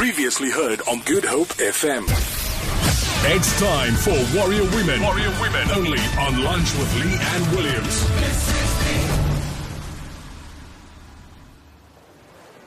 [0.00, 2.04] Previously heard on Good Hope FM.
[3.36, 5.02] It's time for Warrior Women.
[5.02, 5.70] Warrior Women.
[5.72, 8.06] Only on Lunch with Leigh-Anne Williams.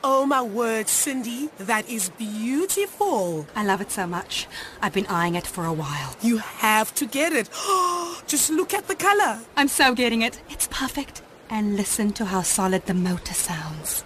[0.04, 3.48] Oh my word, Cindy, that is beautiful.
[3.56, 4.46] I love it so much.
[4.80, 6.14] I've been eyeing it for a while.
[6.22, 7.50] You have to get it.
[8.28, 9.40] Just look at the color.
[9.56, 10.40] I'm so getting it.
[10.50, 11.20] It's perfect.
[11.50, 14.04] And listen to how solid the motor sounds.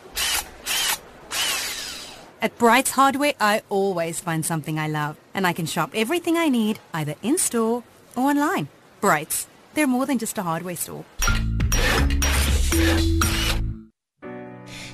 [2.41, 5.17] At Bright's Hardware, I always find something I love.
[5.35, 7.83] And I can shop everything I need either in-store
[8.15, 8.69] or online.
[9.01, 9.49] Bright's.
[9.75, 11.05] They're more than just a hardware store.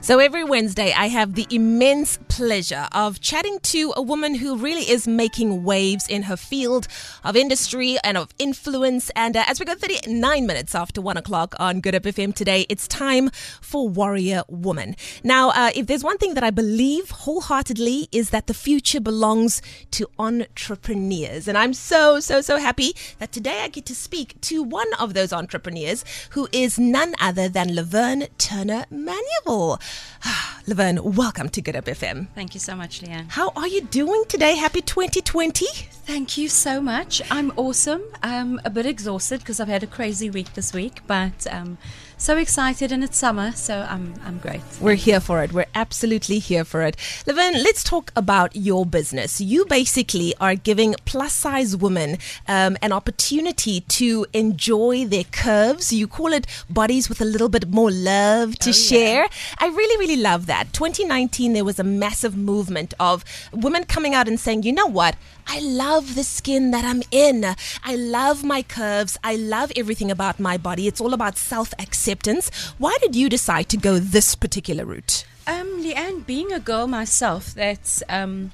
[0.01, 4.91] So every Wednesday, I have the immense pleasure of chatting to a woman who really
[4.91, 6.88] is making waves in her field
[7.23, 9.09] of industry and of influence.
[9.15, 12.66] And uh, as we go 39 minutes after one o'clock on Good Hope FM today,
[12.69, 14.97] it's time for Warrior Woman.
[15.23, 19.62] Now, uh, if there's one thing that I believe wholeheartedly is that the future belongs
[19.93, 21.46] to entrepreneurs.
[21.46, 25.15] And I'm so, so, so happy that today I get to speak to one of
[25.15, 29.79] those entrepreneurs who is none other than Lavern Turner Manuel.
[30.66, 32.24] Lavern, welcome to Good Hope FM.
[32.35, 33.27] Thank you so much, Leigh-Anne.
[33.30, 34.57] How are you doing today?
[34.57, 35.67] Happy 2020.
[36.07, 37.23] Thank you so much.
[37.30, 38.03] I'm awesome.
[38.23, 41.79] I'm a bit exhausted because I've had a crazy week this week, but um,
[42.25, 44.63] so excited and it's summer, so I'm I'm great.
[44.80, 45.53] We're here for it.
[45.53, 46.97] We're absolutely here for it.
[47.27, 49.43] Levin, let's talk about your business.
[49.43, 52.17] You basically are giving plus size women
[52.49, 55.93] um, an opportunity to enjoy their curves.
[55.93, 58.89] You call it bodies with a little bit more love to Oh, yeah.
[58.89, 59.27] share.
[59.59, 60.73] I really, really love that.
[60.73, 65.15] 2019, there was a massive movement of women coming out and saying, you know what?
[65.47, 67.44] I love the skin that I'm in.
[67.84, 69.19] I love my curves.
[69.22, 70.87] I love everything about my body.
[70.87, 72.50] It's all about self acceptance.
[72.78, 75.25] Why did you decide to go this particular route?
[75.47, 78.50] Um, Leigh-Anne, being a girl myself, that's um,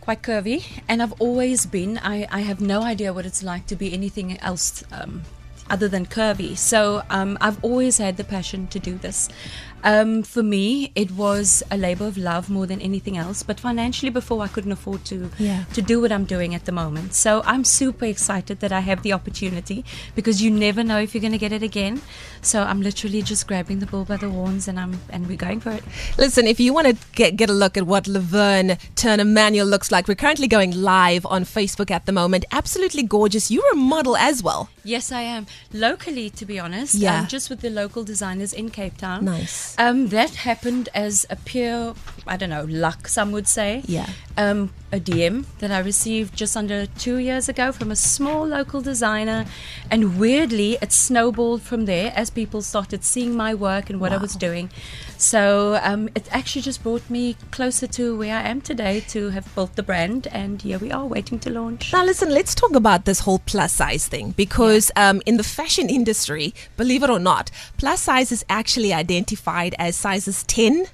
[0.00, 1.98] quite curvy, and I've always been.
[1.98, 5.22] I, I have no idea what it's like to be anything else um,
[5.70, 6.56] other than curvy.
[6.56, 9.28] So um, I've always had the passion to do this.
[9.82, 13.42] Um, for me, it was a labor of love more than anything else.
[13.42, 15.64] But financially, before I couldn't afford to Yeah.
[15.72, 17.14] to do what I'm doing at the moment.
[17.14, 21.22] So I'm super excited that I have the opportunity because you never know if you're
[21.22, 22.02] going to get it again.
[22.42, 25.60] So I'm literally just grabbing the bull by the horns and I'm and we're going
[25.60, 25.84] for it.
[26.18, 29.90] Listen, if you want to get, get a look at what Lavern Turner Manuel looks
[29.90, 32.44] like, we're currently going live on Facebook at the moment.
[32.52, 33.50] Absolutely gorgeous.
[33.50, 34.68] You're a model as well.
[34.84, 36.94] Yes, I am locally, to be honest.
[36.94, 37.20] Yeah.
[37.20, 39.24] um, just with the local designers in Cape Town.
[39.24, 39.74] Nice.
[39.78, 41.94] Um, that happened as a pure,
[42.26, 43.08] I don't know, luck.
[43.08, 43.82] Some would say.
[43.86, 44.08] Yeah.
[44.36, 48.80] Um, a DM that I received just under two years ago from a small local
[48.80, 49.46] designer,
[49.90, 54.16] and weirdly, it snowballed from there as people started seeing my work and what I
[54.16, 54.70] was doing.
[55.16, 59.54] So um, it actually just brought me closer to where I am today to have
[59.54, 61.92] built the brand, and here we are waiting to launch.
[61.92, 65.88] Now, listen, let's talk about this whole plus size thing because um, in the fashion
[65.88, 70.86] industry, believe it or not, plus size is actually identified as sizes 10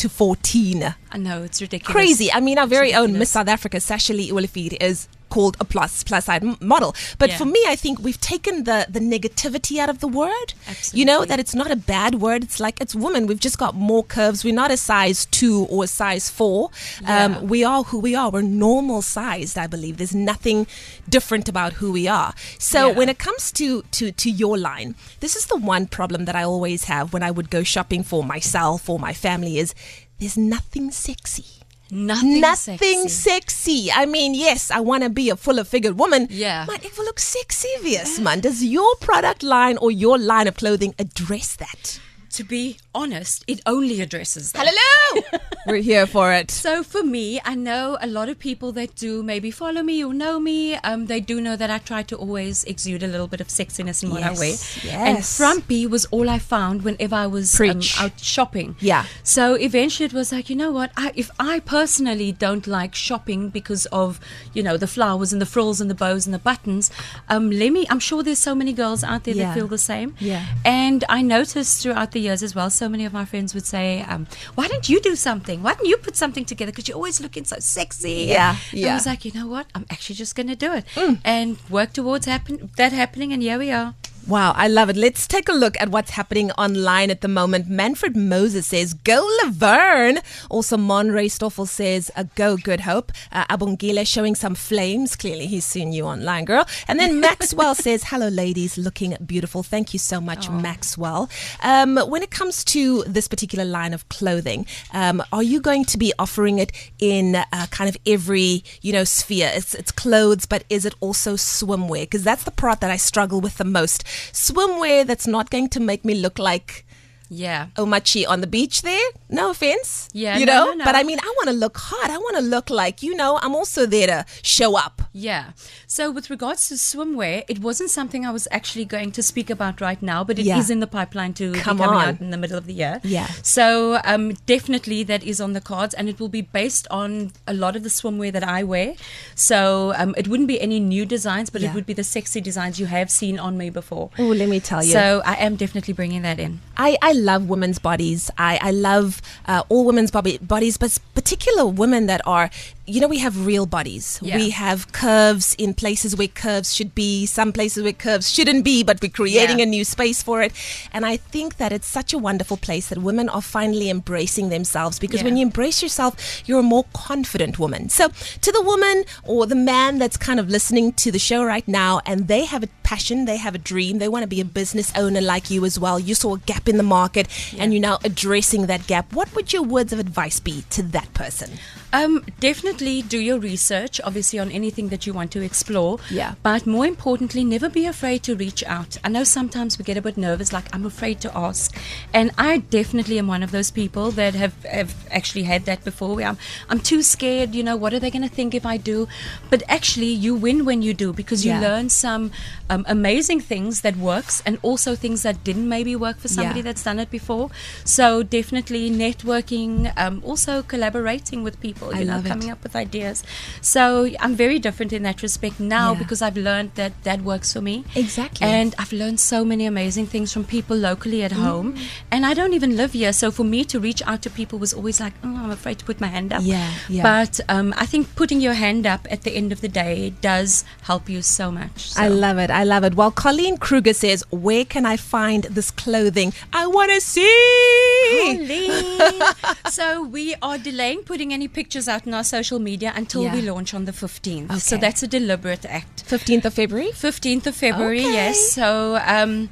[0.00, 0.94] to 14.
[1.12, 1.92] I know it's ridiculous.
[1.92, 2.32] Crazy.
[2.32, 3.18] I mean, our very own.
[3.18, 6.94] Miss South Africa, Sasha-Lee Olivier, is called a plus plus size m- model.
[7.18, 7.38] But Yeah.
[7.38, 10.48] for me, I think we've taken the the negativity out of the word.
[10.92, 12.40] You know that it's not a bad word.
[12.44, 13.26] It's like it's woman.
[13.26, 14.44] We've just got more curves.
[14.44, 16.70] We're not a size two or a size four.
[17.02, 17.24] Yeah.
[17.24, 18.28] Um, we are who we are.
[18.30, 19.56] We're normal sized.
[19.56, 20.66] I believe there's nothing
[21.08, 22.34] different about who we are.
[22.58, 22.96] So Yeah.
[22.98, 26.42] when it comes to to to your line, this is the one problem that I
[26.42, 29.74] always have when I would go shopping for myself or my family is
[30.18, 31.44] there's nothing sexy.
[31.92, 33.08] Nothing, Nothing sexy.
[33.08, 33.92] sexy.
[33.92, 36.28] I mean, yes, I want to be a fuller figured woman.
[36.30, 36.64] Yeah.
[36.66, 38.40] But it will look sexy, yes, man.
[38.40, 41.98] Does your product line or your line of clothing address that?
[42.34, 44.66] To be honest, it only addresses that.
[44.68, 45.22] Hello!
[45.66, 46.50] We're here for it.
[46.60, 50.12] So for me, I know a lot of people that do maybe follow me or
[50.12, 50.74] know me.
[50.76, 54.02] Um, they do know that I try to always exude a little bit of sexiness
[54.02, 54.50] in what I wear.
[54.84, 58.76] Yes, And frumpy was all I found whenever I was um, out shopping.
[58.78, 59.06] Yeah.
[59.22, 60.92] So eventually it was like, you know what?
[60.98, 64.20] I, if I personally don't like shopping because of
[64.52, 66.90] you know the flowers and the frills and the bows and the buttons,
[67.30, 67.86] um, let me.
[67.88, 69.46] I'm sure there's so many girls out there Yeah.
[69.46, 70.14] that feel the same.
[70.20, 70.44] Yeah.
[70.64, 74.02] And I noticed throughout the years as well, so many of my friends would say,
[74.02, 75.49] um, "Why don't you do something?
[75.56, 76.72] Why don't you put something together?
[76.72, 78.92] Because you're always looking so sexy." Yeah, And yeah.
[78.92, 79.66] I was like, you know what?
[79.74, 81.14] I'm actually just going to do it hmm.
[81.24, 83.32] and work towards happen that happening.
[83.32, 83.94] And here we are.
[84.30, 84.96] Wow, I love it.
[84.96, 87.66] Let's take a look at what's happening online at the moment.
[87.66, 90.20] Manfred Moses says, Go Lavern.
[90.48, 93.10] Also, Monray Stoffel says, Go Good Hope.
[93.32, 95.16] Uh, Abongile showing some flames.
[95.16, 96.64] Clearly, he's seen you online, girl.
[96.86, 99.64] And then Maxwell says, Hello, ladies, looking beautiful.
[99.64, 101.28] Thank you so much, Maxwell.
[101.60, 105.98] Um, when it comes to this particular line of clothing, um, are you going to
[105.98, 109.50] be offering it in uh, kind of every, you know, sphere?
[109.52, 112.02] It's, it's clothes, but is it also swimwear?
[112.02, 115.80] Because that's the part that I struggle with the most swimwear that's not going to
[115.80, 116.84] make me look like
[117.32, 117.66] Yeah.
[117.76, 119.08] Omachi on the beach there.
[119.28, 120.08] No offense.
[120.12, 120.64] Yeah, You no, know?
[120.70, 120.84] no, no.
[120.84, 122.10] But I mean, I want to look hot.
[122.10, 125.02] I want to look like, you know, I'm also there to show up.
[125.12, 125.52] Yeah.
[125.86, 129.80] So with regards to swimwear, it wasn't something I was actually going to speak about
[129.80, 130.72] right now, but it is Yeah.
[130.74, 132.08] in the pipeline to Come be coming on.
[132.08, 133.00] out in the middle of the year.
[133.02, 133.26] Yeah.
[133.42, 137.54] So um, definitely that is on the cards, and it will be based on a
[137.54, 138.94] lot of the swimwear that I wear.
[139.34, 141.70] So um, it wouldn't be any new designs, but Yeah.
[141.70, 144.10] it would be the sexy designs you have seen on me before.
[144.18, 144.92] Oh, let me tell you.
[144.92, 146.60] So I am definitely bringing that in.
[146.76, 148.30] I, I love women's bodies.
[148.38, 152.48] I, I love uh, all women's body, bodies, but particular women that are,
[152.90, 154.18] you know, we have real bodies.
[154.20, 154.36] Yeah.
[154.36, 158.82] We have curves in places where curves should be, some places where curves shouldn't be,
[158.82, 159.64] but we're creating Yeah.
[159.64, 160.52] a new space for it.
[160.92, 164.98] And I think that it's such a wonderful place that women are finally embracing themselves
[164.98, 165.26] because Yeah.
[165.28, 167.88] when you embrace yourself, you're a more confident woman.
[167.90, 168.08] So,
[168.46, 172.00] to the woman or the man that's kind of listening to the show right now
[172.06, 174.92] and they have a passion, they have a dream, they want to be a business
[174.96, 176.00] owner like you as well.
[176.00, 179.12] You saw a gap in the market and you're now addressing that gap.
[179.12, 181.50] What would your words of advice be to that person?
[181.92, 185.98] Um, definitely do your research, obviously, on anything that you want to explore.
[186.10, 186.34] Yeah.
[186.42, 188.96] But more importantly, never be afraid to reach out.
[189.04, 191.76] I know sometimes we get a bit nervous, like I'm afraid to ask,
[192.14, 196.16] and I definitely am one of those people that have, have actually had that before.
[196.16, 196.38] Where I'm
[196.70, 197.54] I'm too scared.
[197.54, 199.06] You know, what are they going to think if I do?
[199.50, 201.60] But actually, you win when you do because you Yeah.
[201.68, 202.30] learn some
[202.72, 206.64] um, amazing things that works, and also things that didn't maybe work for somebody Yeah.
[206.70, 207.50] that's done it before.
[207.84, 212.28] So definitely networking, um, also collaborating with people, I you know, love it.
[212.28, 213.22] coming up with ideas.
[213.60, 215.98] So I'm very different in that respect now Yeah.
[215.98, 217.84] because I've learned that that works for me.
[217.94, 218.46] Exactly.
[218.46, 221.74] And I've learned so many amazing things from people locally at home.
[221.74, 221.82] Mm.
[222.10, 223.12] And I don't even live here.
[223.12, 225.84] So for me to reach out to people was always like, oh, I'm afraid to
[225.84, 226.42] put my hand up.
[226.44, 227.02] Yeah, yeah.
[227.02, 230.64] But um, I think putting your hand up at the end of the day does
[230.82, 231.92] help you so much.
[231.96, 232.50] I love it.
[232.50, 232.94] I love it.
[232.94, 236.32] While Colleen Kruger says, Where can I find this clothing?
[236.52, 238.36] I want to see.
[238.36, 239.22] Colleen.
[239.70, 243.34] so we are delaying putting any pictures out on our social media until Yeah.
[243.34, 244.60] we launch on the 15th.
[244.60, 246.04] So that's a deliberate act.
[246.08, 246.90] 15th of February?
[246.92, 248.12] 15th of February, Okay.
[248.12, 248.52] yes.
[248.52, 249.50] So um,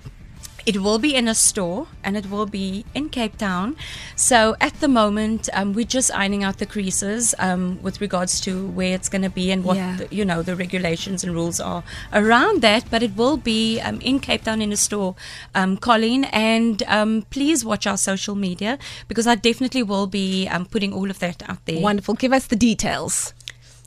[0.68, 3.74] it will be in a store and it will be in Cape Town.
[4.16, 8.52] So at the moment, um, we're just ironing out the creases um, with regards to
[8.78, 9.96] where it's going to be and what Yeah.
[10.00, 11.82] the, you know the regulations and rules are
[12.12, 12.82] around that.
[12.90, 15.14] But it will be um, in Cape Town in a store,
[15.54, 16.24] um, Colleen.
[16.50, 18.78] And um, please watch our social media
[19.08, 21.80] because I definitely will be um, putting all of that out there.
[21.80, 22.14] Wonderful.
[22.14, 23.32] Give us the details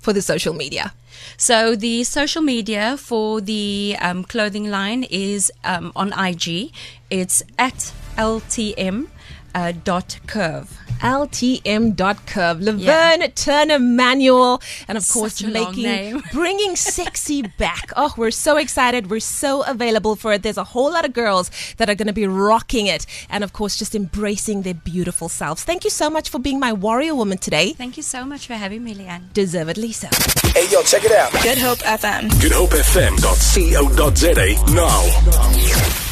[0.01, 0.93] for the social media.
[1.37, 6.71] So the social media for the um, clothing line is um, on IG.
[7.09, 9.07] It's at LTM
[9.55, 10.90] uh, dot curve.
[11.01, 12.61] LTM.curve.
[12.61, 14.61] Lavern Turner Manuel.
[14.87, 17.91] And of course, Such a making, bringing sexy back.
[17.95, 19.09] Oh, we're so excited.
[19.09, 20.43] We're so available for it.
[20.43, 23.05] There's a whole lot of girls that are going to be rocking it.
[23.29, 25.63] And of course, just embracing their beautiful selves.
[25.63, 27.73] Thank you so much for being my warrior woman today.
[27.73, 29.29] Thank you so much for having me, Leigh-Anne.
[29.33, 30.07] Deservedly so.
[30.53, 31.31] Hey, yo, check it out.
[31.43, 32.29] Good Hope FM.
[32.41, 36.10] GoodHopeFM.co.za now.